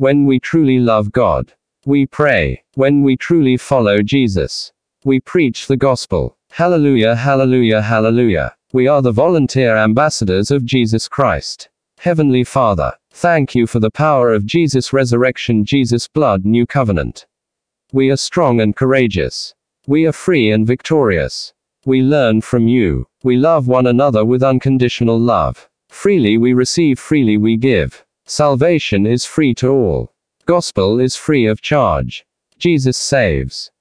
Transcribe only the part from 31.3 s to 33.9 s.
of charge. Jesus saves.